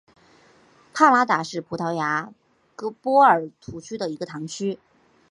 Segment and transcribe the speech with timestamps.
[0.95, 2.33] 帕拉达是葡萄牙
[3.03, 4.79] 波尔图区的一个堂区。